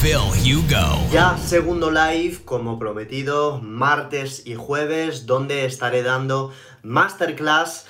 [0.00, 0.18] Phil.
[1.12, 7.86] Ya segundo live, como prometido, martes y jueves, donde estaré dando masterclass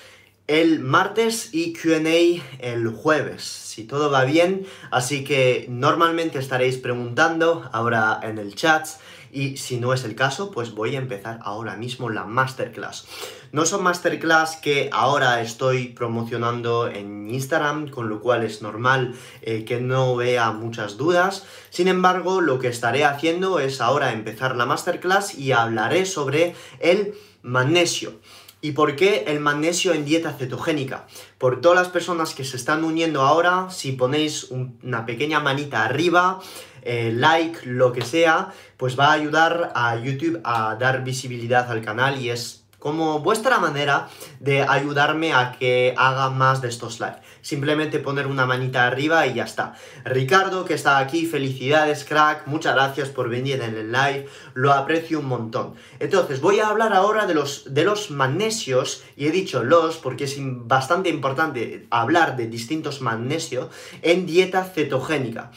[0.48, 4.66] el martes y QA el jueves, si todo va bien.
[4.90, 8.88] Así que normalmente estaréis preguntando ahora en el chat
[9.32, 13.06] y si no es el caso, pues voy a empezar ahora mismo la masterclass.
[13.52, 19.64] No son masterclass que ahora estoy promocionando en Instagram, con lo cual es normal eh,
[19.64, 21.44] que no vea muchas dudas.
[21.70, 27.14] Sin embargo, lo que estaré haciendo es ahora empezar la masterclass y hablaré sobre el
[27.42, 28.14] magnesio.
[28.62, 31.06] ¿Y por qué el magnesio en dieta cetogénica?
[31.38, 36.40] Por todas las personas que se están uniendo ahora, si ponéis una pequeña manita arriba,
[36.82, 41.82] eh, like, lo que sea, pues va a ayudar a YouTube a dar visibilidad al
[41.82, 44.08] canal y es como vuestra manera
[44.40, 47.16] de ayudarme a que haga más de estos live.
[47.42, 49.74] Simplemente poner una manita arriba y ya está.
[50.04, 55.20] Ricardo, que está aquí, felicidades, crack, muchas gracias por venir en el live, lo aprecio
[55.20, 55.74] un montón.
[56.00, 60.24] Entonces, voy a hablar ahora de los, de los magnesios, y he dicho los porque
[60.24, 63.68] es bastante importante hablar de distintos magnesios
[64.02, 65.50] en dieta cetogénica.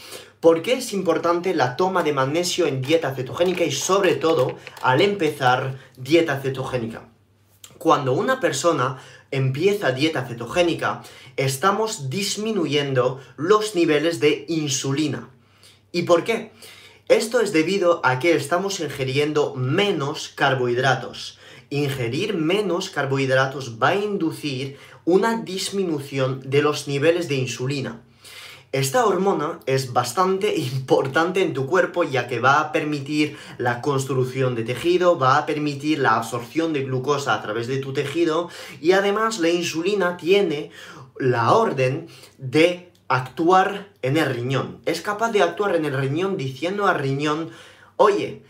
[0.43, 4.99] ¿Por qué es importante la toma de magnesio en dieta cetogénica y sobre todo al
[4.99, 7.07] empezar dieta cetogénica?
[7.77, 8.97] cuando una persona
[9.31, 11.01] empieza dieta cetogénica,
[11.35, 15.29] estamos disminuyendo los niveles de insulina.
[15.91, 16.51] ¿Y por qué?
[17.09, 21.39] Esto es debido a que estamos ingiriendo menos carbohidratos.
[21.69, 28.01] Ingerir menos carbohidratos va a inducir una disminución de los niveles de insulina.
[28.73, 34.55] Esta hormona es bastante importante en tu cuerpo ya que va a permitir la construcción
[34.55, 38.49] de tejido, va a permitir la absorción de glucosa a través de tu tejido
[38.81, 40.71] y además la insulina tiene
[41.19, 42.07] la orden
[42.39, 44.79] de actuar en el riñón.
[44.87, 47.51] Es capaz de actuar en el riñón diciendo al riñón,
[47.97, 48.41] oye,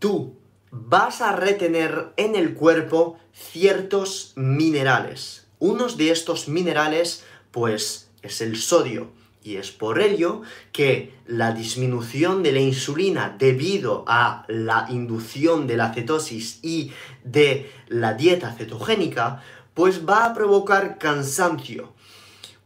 [0.00, 0.34] tú
[0.72, 5.46] vas a retener en el cuerpo ciertos minerales.
[5.60, 9.16] Unos de estos minerales, pues, es el sodio.
[9.48, 10.42] Y es por ello
[10.72, 16.92] que la disminución de la insulina debido a la inducción de la cetosis y
[17.24, 19.42] de la dieta cetogénica,
[19.72, 21.94] pues va a provocar cansancio.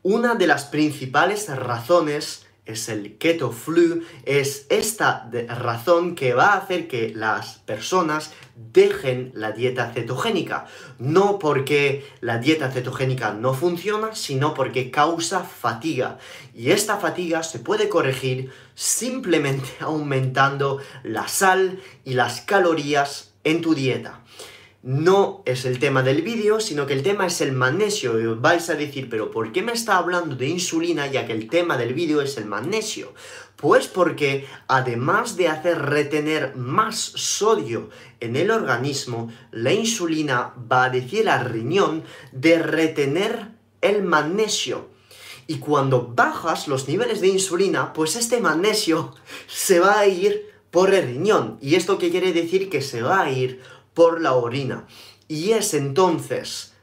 [0.03, 6.59] Una de las principales razones es el keto flu, es esta razón que va a
[6.59, 10.67] hacer que las personas dejen la dieta cetogénica.
[10.99, 16.19] No porque la dieta cetogénica no funciona, sino porque causa fatiga.
[16.55, 23.75] Y esta fatiga se puede corregir simplemente aumentando la sal y las calorías en tu
[23.75, 24.22] dieta
[24.83, 28.19] no es el tema del vídeo, sino que el tema es el magnesio.
[28.19, 31.49] Y vais a decir, pero ¿por qué me está hablando de insulina ya que el
[31.49, 33.15] tema del vídeo es el magnesio?
[33.57, 40.91] Pues porque además de hacer retener más sodio en el organismo, la insulina va a
[40.91, 43.51] decir al riñón de retener
[43.81, 44.91] el magnesio.
[45.47, 49.15] Y cuando bajas los niveles de insulina, pues este magnesio
[49.47, 51.59] se va a ir por el riñón.
[51.61, 52.69] ¿Y esto qué quiere decir?
[52.69, 53.61] Que se va a ir
[53.95, 54.87] por la orina.
[55.29, 56.75] Y es entonces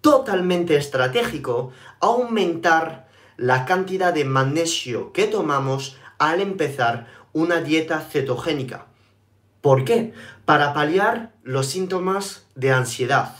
[0.00, 8.86] totalmente estratégico aumentar la cantidad de magnesio que tomamos al empezar una dieta cetogénica.
[9.60, 10.12] ¿Por qué?
[10.44, 13.34] Para paliar los síntomas de ansiedad,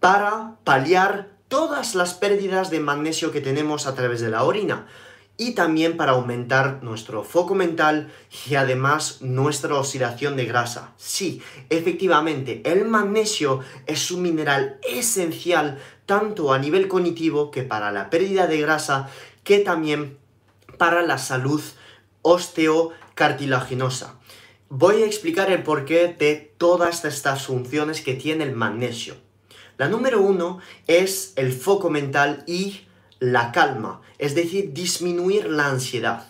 [0.00, 4.86] para paliar todas las pérdidas de magnesio que tenemos a través de la orina
[5.36, 8.12] y también para aumentar nuestro foco mental
[8.48, 10.92] y además nuestra oxidación de grasa.
[10.96, 18.10] Sí, efectivamente, el magnesio es un mineral esencial tanto a nivel cognitivo que para la
[18.10, 19.08] pérdida de grasa
[19.42, 20.18] que también
[20.78, 21.62] para la salud
[22.22, 24.18] osteocartilaginosa.
[24.68, 29.16] Voy a explicar el porqué de todas estas funciones que tiene el magnesio.
[29.76, 32.82] La número uno es el foco mental y
[33.32, 36.26] la calma, es decir, disminuir la ansiedad.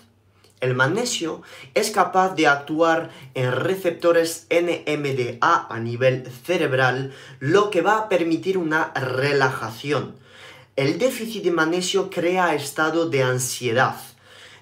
[0.60, 1.42] El magnesio
[1.74, 8.56] es capaz de actuar en receptores NMDA a nivel cerebral, lo que va a permitir
[8.56, 10.14] una relajación.
[10.76, 13.96] El déficit de magnesio crea estado de ansiedad.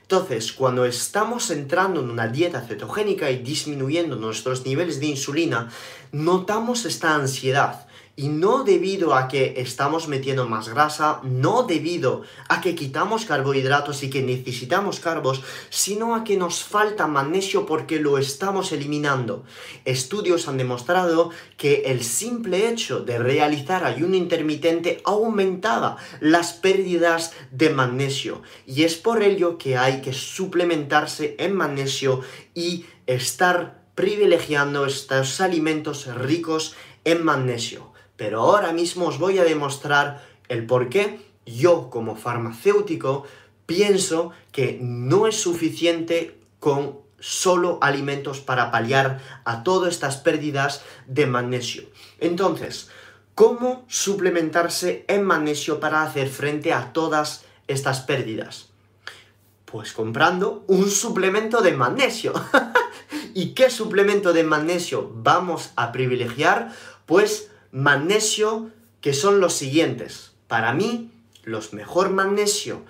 [0.03, 5.71] Entonces, cuando estamos entrando en una dieta cetogénica y disminuyendo nuestros niveles de insulina,
[6.11, 12.61] notamos esta ansiedad y no debido a que estamos metiendo más grasa, no debido a
[12.61, 18.19] que quitamos carbohidratos y que necesitamos carbos, sino a que nos falta magnesio porque lo
[18.19, 19.45] estamos eliminando.
[19.87, 27.71] Estudios han demostrado que el simple hecho de realizar ayuno intermitente aumentaba las pérdidas de
[27.71, 32.21] magnesio y es por ello que hay que suplementarse en magnesio
[32.55, 36.75] y estar privilegiando estos alimentos ricos
[37.05, 37.92] en magnesio.
[38.23, 43.25] Pero ahora mismo os voy a demostrar el por qué yo como farmacéutico
[43.67, 51.27] pienso que no es suficiente con solo alimentos para paliar a todas estas pérdidas de
[51.27, 51.83] magnesio.
[52.21, 52.91] Entonces,
[53.35, 58.69] ¿cómo suplementarse en magnesio para hacer frente a todas estas pérdidas?
[59.65, 62.35] Pues comprando un suplemento de magnesio.
[63.35, 66.71] ¿Y qué suplemento de magnesio vamos a privilegiar?
[67.05, 68.71] Pues magnesio
[69.01, 70.33] que son los siguientes.
[70.47, 71.11] Para mí,
[71.43, 72.83] los mejor magnesio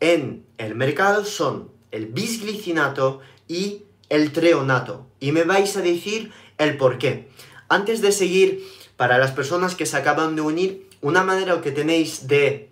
[0.00, 5.06] en el mercado son el bisglicinato y el treonato.
[5.20, 7.28] Y me vais a decir el por qué.
[7.68, 8.62] Antes de seguir,
[8.96, 12.70] para las personas que se acaban de unir, una manera que tenéis de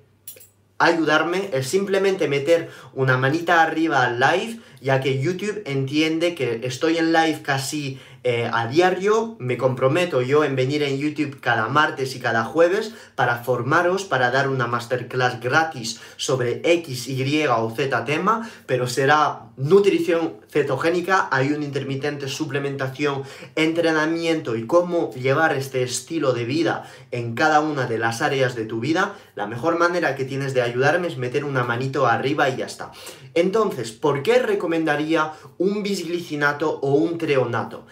[0.78, 6.98] ayudarme es simplemente meter una manita arriba al live, ya que YouTube entiende que estoy
[6.98, 12.14] en live casi eh, a diario me comprometo yo en venir en YouTube cada martes
[12.14, 18.04] y cada jueves para formaros, para dar una masterclass gratis sobre X, Y o Z
[18.04, 23.24] tema, pero será nutrición cetogénica, hay un intermitente, suplementación,
[23.56, 28.66] entrenamiento y cómo llevar este estilo de vida en cada una de las áreas de
[28.66, 29.16] tu vida.
[29.34, 32.92] La mejor manera que tienes de ayudarme es meter una manito arriba y ya está.
[33.34, 34.38] Entonces, ¿por qué
[34.72, 37.84] recomendaría un bisglicinato o un treonato?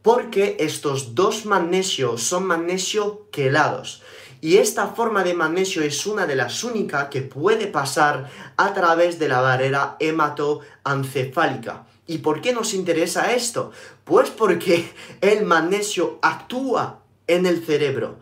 [0.00, 4.02] porque estos dos magnesios son magnesio quelados.
[4.40, 9.18] Y esta forma de magnesio es una de las únicas que puede pasar a través
[9.18, 11.84] de la barrera hematoencefálica.
[12.06, 13.72] ¿Y por qué nos interesa esto?
[14.04, 14.90] Pues porque
[15.20, 18.20] el magnesio actúa en el cerebro.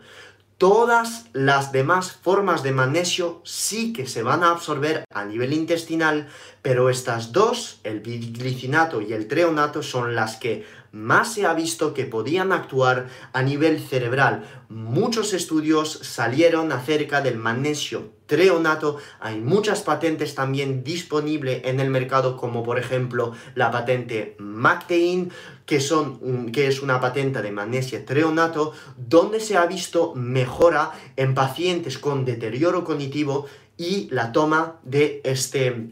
[0.57, 6.29] Todas las demás formas de magnesio sí que se van a absorber a nivel intestinal,
[6.63, 11.93] pero estas dos, el biglicinato y el treonato, son las que más se ha visto
[11.93, 14.45] que podían actuar a nivel cerebral.
[14.67, 18.97] Muchos estudios salieron acerca del magnesio treonato.
[19.19, 25.31] Hay muchas patentes también disponibles en el mercado, como por ejemplo la patente Mactein,
[25.65, 31.33] que, son, que es una patente de magnesio treonato, donde se ha visto mejora en
[31.33, 33.47] pacientes con deterioro cognitivo
[33.77, 35.89] y la toma de este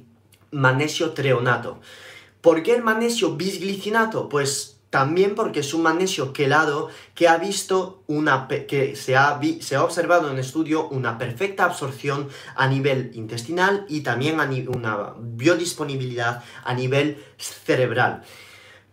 [0.51, 1.79] magnesio treonato.
[2.41, 4.29] ¿Por qué el magnesio bisglicinato?
[4.29, 9.75] Pues también porque es un magnesio quelado que ha visto una que se ha, se
[9.75, 16.45] ha observado en estudio una perfecta absorción a nivel intestinal y también a una biodisponibilidad
[16.63, 18.23] a nivel cerebral.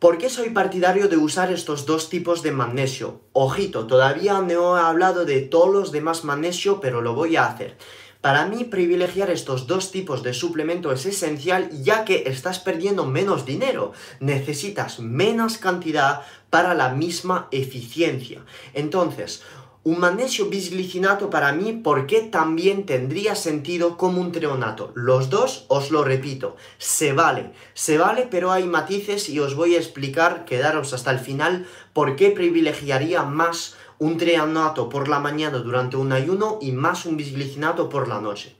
[0.00, 3.20] ¿Por qué soy partidario de usar estos dos tipos de magnesio?
[3.32, 7.78] Ojito, todavía no he hablado de todos los demás magnesio, pero lo voy a hacer.
[8.23, 13.45] Para mí, privilegiar estos dos tipos de suplemento es esencial ya que estás perdiendo menos
[13.45, 13.93] dinero.
[14.21, 18.45] Necesitas menos cantidad para la misma eficiencia.
[18.75, 19.43] Entonces,
[19.85, 24.93] un magnesio bisglicinato para mí, ¿por qué también tendría sentido como un treonato?
[24.95, 29.75] Los dos, os lo repito, se vale, se vale, pero hay matices y os voy
[29.75, 35.59] a explicar, quedaros hasta el final, por qué privilegiaría más un treonato por la mañana
[35.59, 38.56] durante un ayuno y más un bisglicinato por la noche.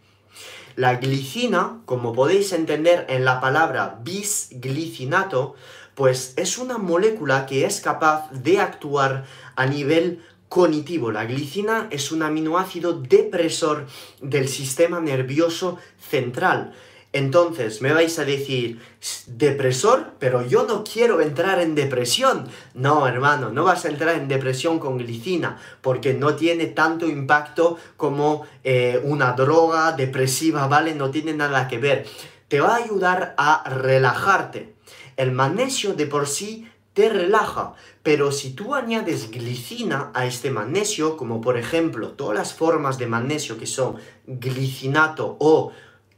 [0.77, 5.57] La glicina, como podéis entender en la palabra bisglicinato,
[5.97, 9.25] pues es una molécula que es capaz de actuar
[9.57, 11.11] a nivel cognitivo.
[11.11, 13.89] La glicina es un aminoácido depresor
[14.21, 16.73] del sistema nervioso central
[17.13, 18.81] entonces me vais a decir,
[19.27, 22.49] depresor, pero yo no quiero entrar en depresión.
[22.75, 27.77] No, hermano, no vas a entrar en depresión con glicina, porque no tiene tanto impacto
[27.99, 30.95] como eh, una droga depresiva, ¿vale?
[30.95, 32.07] No tiene nada que ver.
[32.49, 34.75] Te va a ayudar a relajarte.
[35.19, 41.17] El magnesio de por sí te relaja, pero si tú añades glicina a este magnesio,
[41.17, 45.73] como por ejemplo todas las formas de magnesio que son glicinato o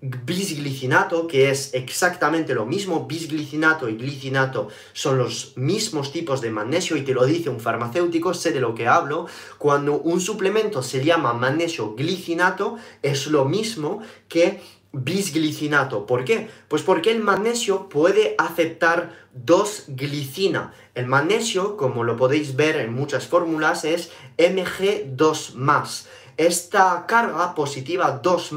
[0.04, 6.96] bisglicinato, que es exactamente lo mismo, bisglicinato y glicinato son los mismos tipos de magnesio
[6.96, 11.02] y te lo dice un farmacéutico, sé de lo que hablo, cuando un suplemento se
[11.02, 14.60] llama magnesio glicinato es lo mismo que
[14.92, 16.06] bisglicinato.
[16.06, 16.48] ¿Por qué?
[16.68, 20.72] Pues porque el magnesio puede aceptar dos glicina.
[20.94, 26.06] El magnesio, como lo podéis ver en muchas fórmulas, es Mg2+.
[26.36, 28.50] Esta carga positiva 2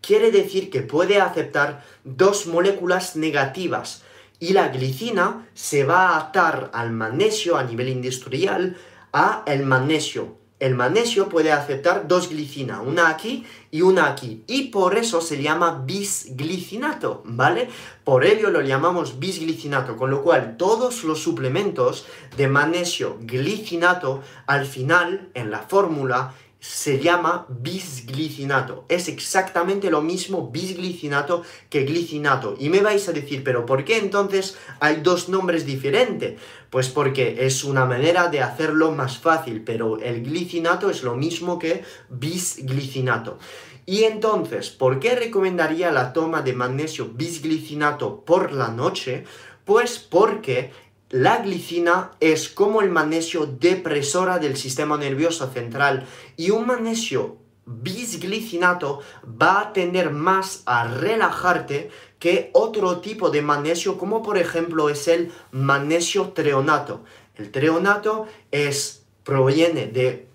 [0.00, 4.02] quiere decir que puede aceptar dos moléculas negativas
[4.38, 8.76] y la glicina se va a atar al magnesio a nivel industrial
[9.12, 14.42] a el magnesio el magnesio puede aceptar dos glicinas, una aquí y una aquí.
[14.46, 17.68] Y por eso se llama bisglicinato, ¿vale?
[18.04, 22.06] Por ello lo llamamos bisglicinato, con lo cual todos los suplementos
[22.38, 26.32] de magnesio glicinato al final en la fórmula
[26.68, 28.84] se llama bisglicinato.
[28.88, 32.56] Es exactamente lo mismo bisglicinato que glicinato.
[32.58, 36.40] Y me vais a decir, pero ¿por qué entonces hay dos nombres diferentes?
[36.70, 41.58] Pues porque es una manera de hacerlo más fácil, pero el glicinato es lo mismo
[41.58, 43.38] que bisglicinato.
[43.86, 49.24] Y entonces, ¿por qué recomendaría la toma de magnesio bisglicinato por la noche?
[49.64, 50.72] Pues porque
[51.10, 56.04] la glicina es como el magnesio depresora del sistema nervioso central
[56.36, 63.98] y un magnesio bisglicinato va a tender más a relajarte que otro tipo de magnesio
[63.98, 67.04] como por ejemplo es el magnesio treonato.
[67.36, 70.25] El treonato es proviene de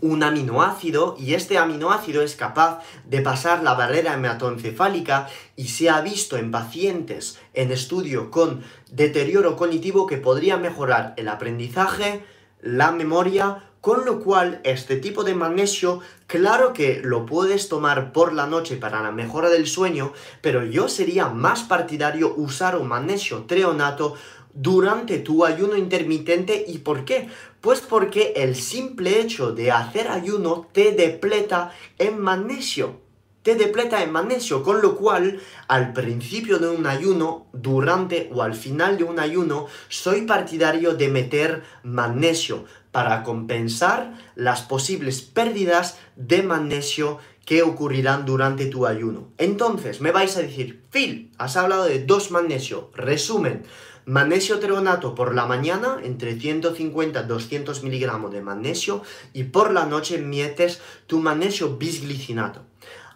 [0.00, 6.00] un aminoácido y este aminoácido es capaz de pasar la barrera hematoencefálica y se ha
[6.00, 12.24] visto en pacientes en estudio con deterioro cognitivo que podría mejorar el aprendizaje,
[12.60, 18.32] la memoria, con lo cual este tipo de magnesio claro que lo puedes tomar por
[18.32, 23.42] la noche para la mejora del sueño, pero yo sería más partidario usar un magnesio
[23.42, 24.14] treonato
[24.54, 26.64] durante tu ayuno intermitente.
[26.66, 27.28] ¿Y por qué?
[27.62, 33.00] Pues porque el simple hecho de hacer ayuno te depleta en magnesio.
[33.44, 38.54] Te depleta en magnesio, con lo cual al principio de un ayuno, durante o al
[38.54, 46.42] final de un ayuno, soy partidario de meter magnesio para compensar las posibles pérdidas de
[46.42, 49.28] magnesio que ocurrirán durante tu ayuno.
[49.38, 52.90] Entonces, me vais a decir, Phil, has hablado de dos magnesio.
[52.94, 53.64] Resumen,
[54.04, 59.86] Magnesio treonato por la mañana, entre 150 y 200 miligramos de magnesio, y por la
[59.86, 62.62] noche metes tu magnesio bisglicinato.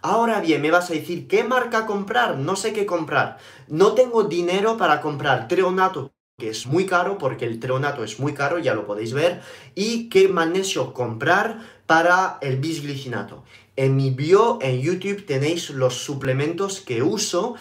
[0.03, 2.39] Ahora bien, me vas a decir, ¿qué marca comprar?
[2.39, 3.39] No sé qué comprar.
[3.67, 8.33] No tengo dinero para comprar treonato, que es muy caro, porque el treonato es muy
[8.33, 9.43] caro, ya lo podéis ver.
[9.75, 13.43] Y qué magnesio comprar para el bisglicinato.
[13.75, 17.57] En mi bio en YouTube tenéis los suplementos que uso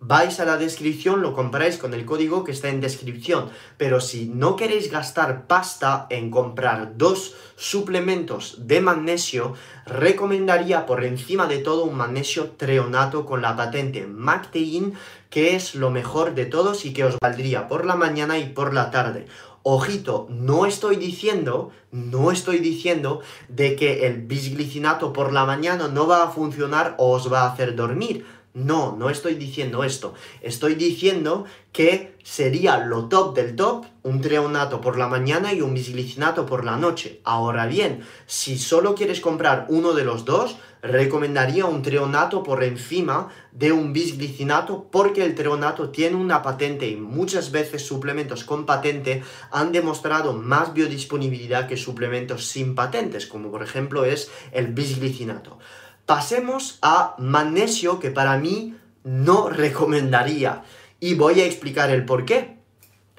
[0.00, 3.50] vais a la descripción, lo compráis con el código que está en descripción.
[3.76, 9.54] Pero si no queréis gastar pasta en comprar dos suplementos de magnesio,
[9.86, 14.94] recomendaría por encima de todo un magnesio treonato con la patente MacTein,
[15.30, 18.72] que es lo mejor de todos y que os valdría por la mañana y por
[18.72, 19.26] la tarde.
[19.64, 26.06] Ojito, no estoy diciendo, no estoy diciendo de que el bisglicinato por la mañana no
[26.06, 28.24] va a funcionar o os va a hacer dormir
[28.54, 30.14] no, no estoy diciendo esto.
[30.40, 35.74] Estoy diciendo que sería lo top del top un treonato por la mañana y un
[35.74, 37.20] bisglicinato por la noche.
[37.24, 43.28] Ahora bien, si solo quieres comprar uno de los dos, recomendaría un treonato por encima
[43.52, 49.22] de un bisglicinato porque el treonato tiene una patente y muchas veces suplementos con patente
[49.50, 55.58] han demostrado más biodisponibilidad que suplementos sin patentes, como por ejemplo es el bisglicinato.
[56.08, 58.74] Pasemos a magnesio que para mí
[59.04, 60.64] no recomendaría
[61.00, 62.56] y voy a explicar el por qué.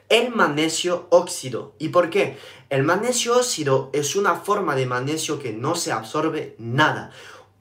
[0.10, 1.75] El magnesio óxido.
[1.77, 2.39] ¿Y por qué?
[2.72, 7.12] El magnesio óxido es una forma de magnesio que no se absorbe nada.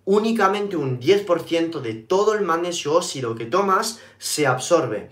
[0.07, 5.11] Únicamente un 10% de todo el magnesio óxido que tomas se absorbe.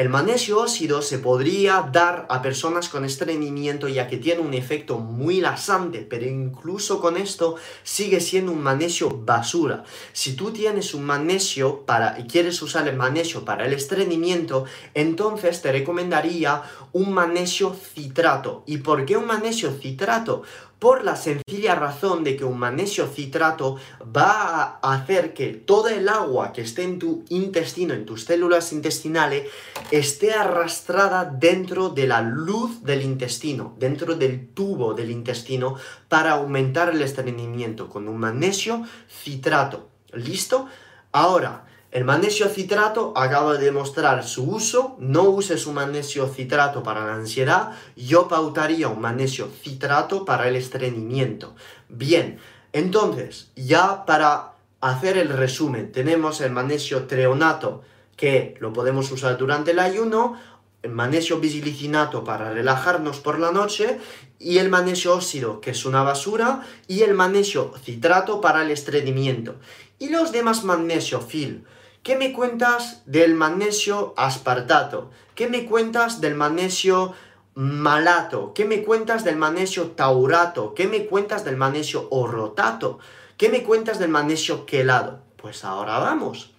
[0.00, 4.98] El magnesio óxido se podría dar a personas con estreñimiento ya que tiene un efecto
[4.98, 9.84] muy lasante, pero incluso con esto sigue siendo un magnesio basura.
[10.14, 14.64] Si tú tienes un magnesio para y quieres usar el magnesio para el estreñimiento,
[14.94, 16.62] entonces te recomendaría
[16.94, 18.64] un magnesio citrato.
[18.66, 20.44] ¿Y por qué un magnesio citrato?
[20.80, 26.08] Por la sencilla razón de que un magnesio citrato va a hacer que toda el
[26.08, 29.46] agua que esté en tu intestino, en tus células intestinales,
[29.90, 35.76] esté arrastrada dentro de la luz del intestino, dentro del tubo del intestino,
[36.08, 39.90] para aumentar el estreñimiento con un magnesio citrato.
[40.14, 40.66] ¿Listo?
[41.12, 47.04] Ahora, el magnesio citrato acaba de demostrar su uso, no uses un magnesio citrato para
[47.04, 51.56] la ansiedad, yo pautaría un magnesio citrato para el estreñimiento.
[51.88, 52.38] Bien,
[52.72, 57.82] entonces, ya para hacer el resumen, tenemos el magnesio treonato,
[58.16, 60.38] que lo podemos usar durante el ayuno,
[60.82, 63.98] el magnesio bisglicinato para relajarnos por la noche
[64.38, 69.56] y el magnesio óxido, que es una basura, y el magnesio citrato para el estreñimiento.
[69.98, 71.64] Y los demás magnesio, Phil,
[72.02, 75.10] ¿qué me cuentas del magnesio aspartato?
[75.34, 77.14] ¿Qué me cuentas del magnesio
[77.54, 78.52] malato?
[78.54, 80.74] ¿Qué me cuentas del magnesio taurato?
[80.74, 82.98] ¿Qué me cuentas del magnesio orotato?
[83.36, 85.20] ¿Qué me cuentas del magnesio quelado?
[85.36, 86.52] Pues ahora vamos.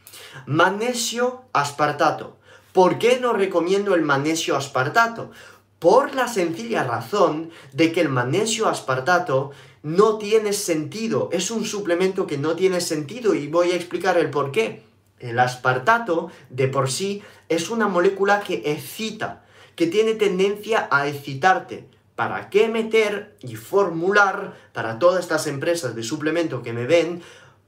[0.46, 2.38] Magnesio aspartato.
[2.74, 5.32] ¿Por qué no recomiendo el magnesio aspartato?
[5.80, 9.52] Por la sencilla razón de que el magnesio aspartato
[9.84, 14.30] no tiene sentido, es un suplemento que no tiene sentido y voy a explicar el
[14.30, 14.91] por qué.
[15.22, 21.88] El aspartato de por sí es una molécula que excita, que tiene tendencia a excitarte.
[22.16, 27.22] ¿Para qué meter y formular para todas estas empresas de suplemento que me ven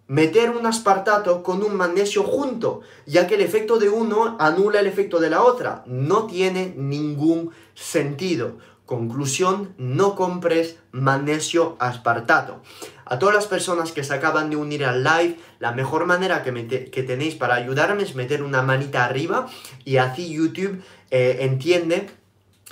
[0.07, 4.87] meter un aspartato con un magnesio junto, ya que el efecto de uno anula el
[4.87, 5.83] efecto de la otra.
[5.85, 8.57] No tiene ningún sentido.
[8.85, 12.61] Conclusión, no compres magnesio aspartato.
[13.05, 16.89] A todas las personas que se acaban de unir al live, la mejor manera que,
[16.91, 19.47] que tenéis para ayudarme es meter una manita arriba
[19.85, 22.09] y así YouTube eh, entiende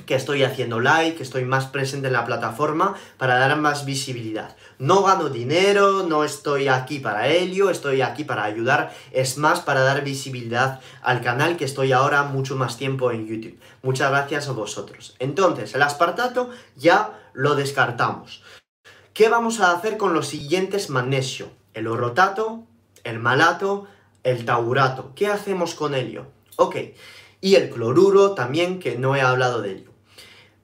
[0.06, 4.56] que estoy haciendo like, que estoy más presente en la plataforma para dar más visibilidad.
[4.80, 9.82] No gano dinero, no estoy aquí para ello, estoy aquí para ayudar, es más para
[9.82, 13.60] dar visibilidad al canal que estoy ahora mucho más tiempo en YouTube.
[13.84, 15.16] Muchas gracias a vosotros.
[15.20, 18.44] Entonces, el aspartato ya lo descartamos.
[19.14, 21.52] ¿Qué vamos a hacer con los siguientes magnesio?
[21.74, 22.64] El orotato,
[23.04, 23.88] el malato,
[24.24, 25.14] el taurato.
[25.16, 26.28] ¿Qué hacemos con ello?
[26.56, 26.76] Ok.
[27.42, 29.91] Y el cloruro también, que no he hablado de ello.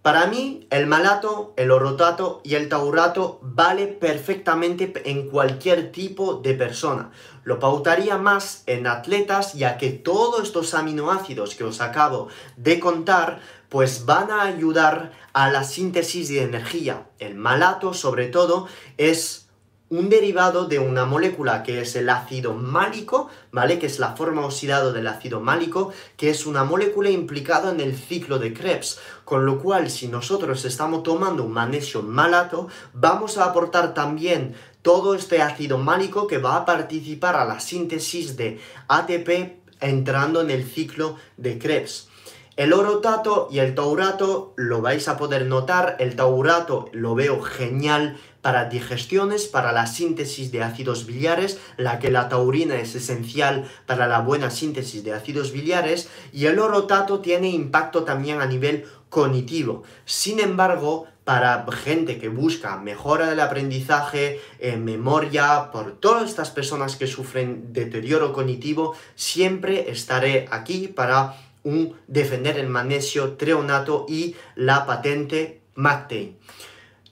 [0.08, 6.54] Para mí, el malato, el orotato y el taurato vale perfectamente en cualquier tipo de
[6.54, 7.12] persona.
[7.44, 13.42] Lo pautaría más en atletas, ya que todos estos aminoácidos que os acabo de contar,
[13.68, 17.10] pues van a ayudar a la síntesis de energía.
[17.20, 19.47] El malato, sobre todo, es
[19.90, 23.80] un derivado de una molécula que es el ácido málico, ¿vale?
[23.80, 27.96] Que es la forma oxidada del ácido málico, que es una molécula implicada en el
[27.96, 29.00] ciclo de Krebs.
[29.24, 35.16] Con lo cual, si nosotros estamos tomando un magnesio malato, vamos a aportar también todo
[35.16, 40.66] este ácido málico que va a participar a la síntesis de ATP entrando en el
[40.66, 42.10] ciclo de Krebs.
[42.58, 45.96] El orotato y el taurato lo vais a poder notar.
[46.00, 52.10] El taurato lo veo genial para digestiones, para la síntesis de ácidos biliares, la que
[52.10, 57.52] la taurina es esencial para la buena síntesis de ácidos biliares, y el orotato tiene
[57.52, 59.84] impacto también a nivel cognitivo.
[60.06, 66.96] Sin embargo, para gente que busca mejora del aprendizaje, eh, memoria, por todas estas personas
[66.96, 71.36] que sufren deterioro cognitivo, siempre estaré aquí para
[71.68, 76.38] un, defender el magnesio treonato y la patente McTain.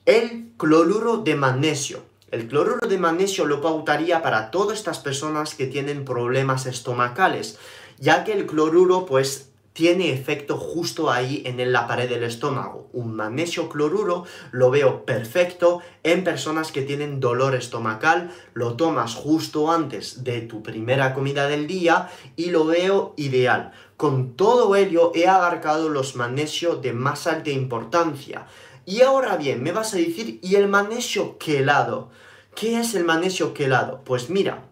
[0.06, 2.02] El cloruro de magnesio.
[2.30, 7.58] El cloruro de magnesio lo pautaría para todas estas personas que tienen problemas estomacales,
[7.98, 12.88] ya que el cloruro pues tiene efecto justo ahí en la pared del estómago.
[12.94, 19.70] Un magnesio cloruro lo veo perfecto en personas que tienen dolor estomacal, lo tomas justo
[19.70, 23.72] antes de tu primera comida del día y lo veo ideal.
[23.98, 28.46] Con todo ello he abarcado los magnesios de más alta importancia
[28.86, 32.08] y ahora bien, me vas a decir, ¿y el magnesio quelado?
[32.54, 34.00] ¿Qué es el magnesio quelado?
[34.04, 34.70] Pues mira,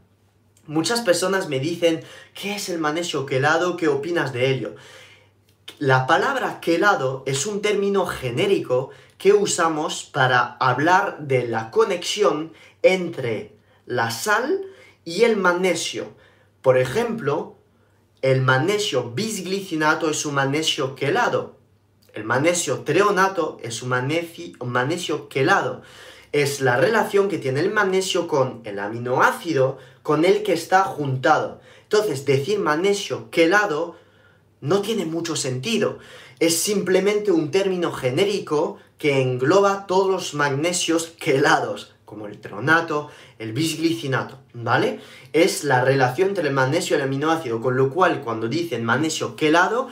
[0.66, 2.02] muchas personas me dicen,
[2.34, 3.76] ¿qué es el magnesio quelado?
[3.76, 4.74] ¿Qué opinas de ello?
[5.78, 13.56] La palabra quelado es un término genérico que usamos para hablar de la conexión entre
[13.86, 14.66] la sal
[15.04, 16.12] y el magnesio.
[16.62, 17.56] Por ejemplo,
[18.22, 21.58] el magnesio bisglicinato es un magnesio quelado.
[22.14, 25.82] El magnesio treonato es un magnesio, quelado.
[26.32, 31.60] Es la relación que tiene el magnesio con el aminoácido con el que está juntado.
[31.82, 33.96] Entonces, decir magnesio quelado
[34.60, 35.98] no tiene mucho sentido.
[36.38, 43.54] Es simplemente un término genérico que engloba todos los magnesios quelados, como el treonato, el
[43.54, 45.00] bisglicinato, ¿vale?
[45.32, 49.36] Es la relación entre el magnesio y el aminoácido, con lo cual cuando dicen magnesio
[49.36, 49.88] quelado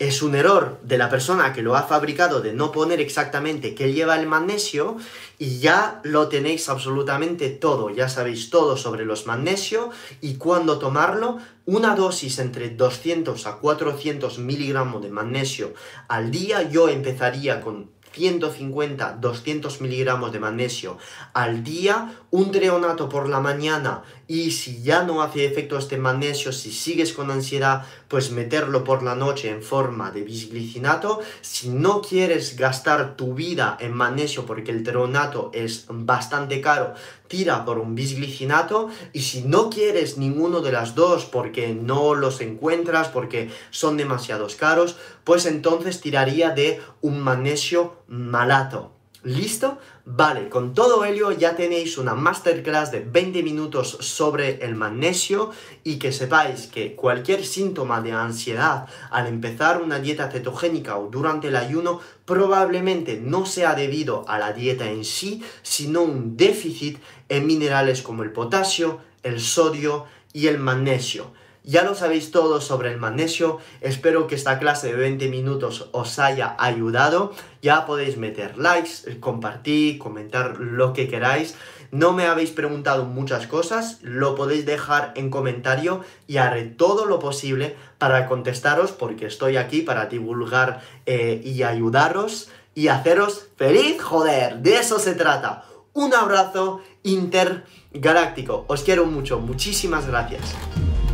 [0.00, 3.92] es un error de la persona que lo ha fabricado de no poner exactamente qué
[3.92, 4.96] lleva el magnesio
[5.38, 11.38] y ya lo tenéis absolutamente todo, ya sabéis todo sobre los magnesio y cuándo tomarlo.
[11.66, 15.72] Una dosis entre 200 a 400 miligramos de magnesio
[16.08, 20.98] al día, yo empezaría con 150, 200 miligramos de magnesio
[21.32, 26.52] al día, un treonato por la mañana y si ya no hace efecto este magnesio,
[26.52, 31.20] si sigues con ansiedad, pues meterlo por la noche en forma de bisglicinato.
[31.42, 36.94] Si no quieres gastar tu vida en magnesio porque el treonato es bastante caro,
[37.28, 42.40] tira por un bisglicinato y si no quieres ninguno de las dos porque no los
[42.40, 48.93] encuentras, porque son demasiados caros, pues entonces tiraría de un magnesio malato.
[49.24, 49.78] ¿Listo?
[50.04, 55.50] Vale, con todo ello ya tenéis una masterclass de 20 minutos sobre el magnesio
[55.82, 61.48] y que sepáis que cualquier síntoma de ansiedad al empezar una dieta cetogénica o durante
[61.48, 66.98] el ayuno probablemente no sea debido a la dieta en sí, sino un déficit
[67.30, 71.32] en minerales como el potasio, el sodio y el magnesio.
[71.66, 73.58] Ya lo sabéis todo sobre el magnesio.
[73.80, 77.32] Espero que esta clase de 20 minutos os haya ayudado.
[77.62, 81.54] Ya podéis meter likes, compartir, comentar lo que queráis.
[81.90, 87.18] No me habéis preguntado muchas cosas, lo podéis dejar en comentario y haré todo lo
[87.18, 94.58] posible para contestaros porque estoy aquí para divulgar eh, y ayudaros y haceros feliz, joder,
[94.58, 95.64] de eso se trata.
[95.92, 98.64] Un abrazo intergaláctico.
[98.66, 100.42] Os quiero mucho, muchísimas gracias.